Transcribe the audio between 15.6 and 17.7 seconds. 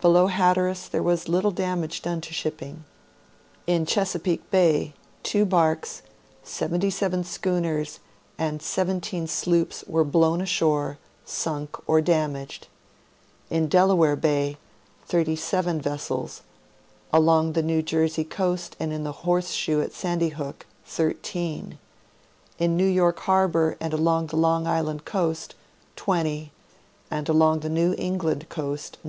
vessels; along the